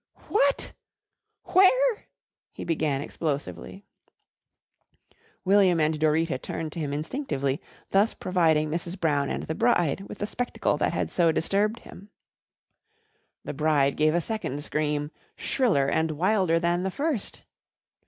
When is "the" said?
9.43-9.53, 10.17-10.25, 13.45-13.53, 16.81-16.89